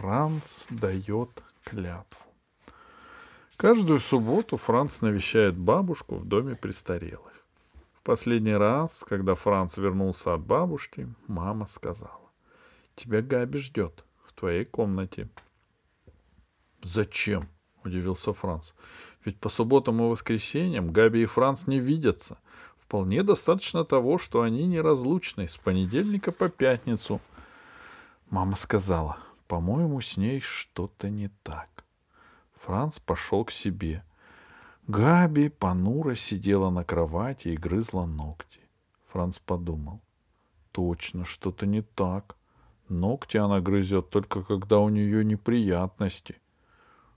[0.00, 2.24] Франц дает клятву.
[3.58, 7.34] Каждую субботу Франц навещает бабушку в доме престарелых.
[7.92, 12.30] В последний раз, когда Франц вернулся от бабушки, мама сказала,
[12.96, 15.28] «Тебя Габи ждет в твоей комнате».
[16.82, 17.46] «Зачем?»—
[17.84, 18.72] удивился Франц.
[19.26, 22.38] «Ведь по субботам и воскресеньям Габи и Франц не видятся.
[22.78, 27.20] Вполне достаточно того, что они неразлучны с понедельника по пятницу».
[28.30, 29.18] Мама сказала,
[29.50, 31.84] «По-моему, с ней что-то не так».
[32.54, 34.04] Франц пошел к себе.
[34.86, 38.60] Габи понуро сидела на кровати и грызла ногти.
[39.08, 40.00] Франц подумал.
[40.70, 42.36] Точно, что-то не так.
[42.88, 46.40] Ногти она грызет только когда у нее неприятности.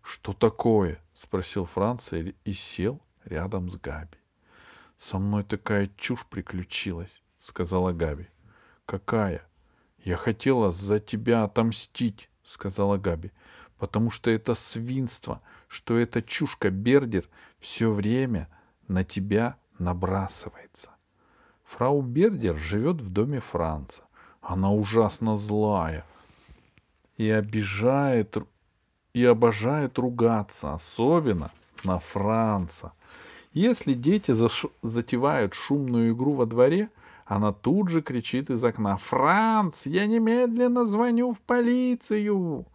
[0.00, 1.02] Что такое?
[1.12, 4.16] спросил Франц и, сел рядом с Габи.
[4.96, 8.28] Со мной такая чушь приключилась, сказала Габи.
[8.86, 9.46] Какая?
[10.04, 13.30] Я хотела за тебя отомстить, сказала Габи
[13.82, 18.48] потому что это свинство, что эта чушка Бердер все время
[18.86, 20.90] на тебя набрасывается.
[21.64, 24.02] Фрау Бердер живет в доме Франца.
[24.40, 26.04] Она ужасно злая
[27.16, 28.36] и обижает
[29.14, 31.50] и обожает ругаться, особенно
[31.82, 32.92] на Франца.
[33.52, 34.32] Если дети
[34.82, 36.88] затевают шумную игру во дворе,
[37.24, 42.66] она тут же кричит из окна «Франц, я немедленно звоню в полицию!»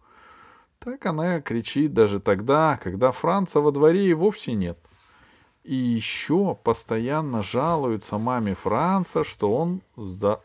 [0.78, 4.78] Так она кричит даже тогда, когда Франца во дворе и вовсе нет.
[5.64, 10.40] И еще постоянно жалуются маме Франца, что он здо...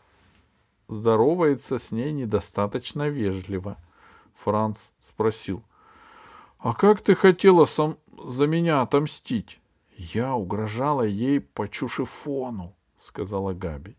[0.88, 3.78] здоровается с ней недостаточно вежливо.
[4.34, 5.62] Франц спросил,
[6.58, 7.96] «А как ты хотела сам
[8.26, 9.60] за меня отомстить?»
[9.96, 12.73] «Я угрожала ей по чушифону»,—
[13.04, 13.96] сказала Габи.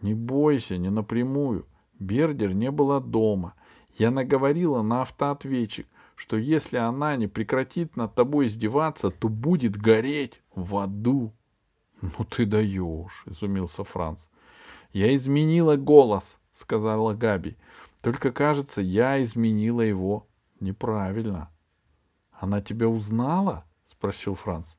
[0.00, 1.66] «Не бойся, не напрямую.
[1.98, 3.54] Бердер не была дома.
[3.98, 10.40] Я наговорила на автоответчик, что если она не прекратит над тобой издеваться, то будет гореть
[10.54, 11.32] в аду.—
[12.00, 14.26] Ну ты даешь,— изумился Франц.—
[14.92, 17.56] Я изменила голос,— сказала Габи.
[18.00, 20.28] Только, кажется, я изменила его
[20.60, 21.50] неправильно.—
[22.32, 24.76] Она тебя узнала?— спросил Франц.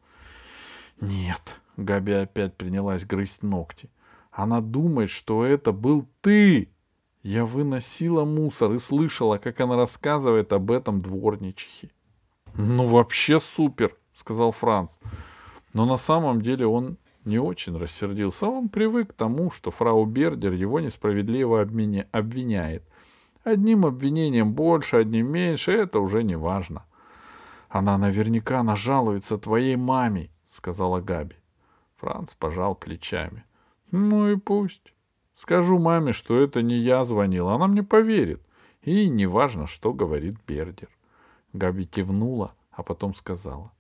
[1.02, 3.90] —Нет,— Габи опять принялась грызть ногти.—
[4.32, 6.70] Она думает, что это был ты.
[7.24, 11.92] Я выносила мусор и слышала, как она рассказывает об этом дворничихе.
[12.54, 14.98] «Ну, вообще супер!»— сказал Франц.
[15.74, 18.48] Но на самом деле он не очень рассердился.
[18.48, 22.08] Он привык к тому, что фрау Бердер его несправедливо обменя...
[22.12, 22.84] обвиняет.
[23.44, 26.86] Одним обвинением больше, одним меньше— это уже не важно.
[27.70, 31.36] «Она наверняка нажалуется твоей маме»,— сказала Габи.
[32.00, 33.44] Франц пожал плечами.
[33.92, 34.94] «Ну и пусть».
[35.36, 38.42] Скажу маме, что это не я звонил, она мне поверит.
[38.82, 40.90] И не важно, что говорит Бердер.
[41.54, 43.72] Габи кивнула, а потом сказала.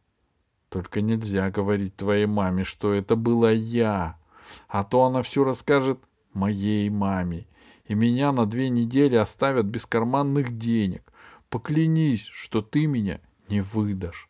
[0.69, 4.17] Только нельзя говорить твоей маме, что это была я,
[4.67, 5.99] а то она все расскажет
[6.33, 7.47] моей маме,
[7.85, 11.11] и меня на две недели оставят без карманных денег.
[11.49, 13.19] Поклянись, что ты меня
[13.49, 14.28] не выдашь.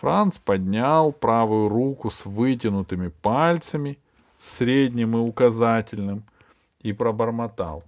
[0.00, 3.98] Франц поднял правую руку с вытянутыми пальцами,
[4.38, 6.24] средним и указательным—
[6.80, 7.84] и пробормотал.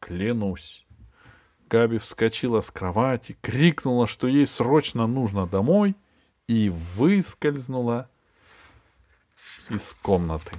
[0.00, 0.86] Клянусь.
[1.68, 5.94] Габи вскочила с кровати, крикнула, что ей срочно нужно домой,
[6.46, 8.08] и выскользнула
[9.68, 10.52] из комнаты.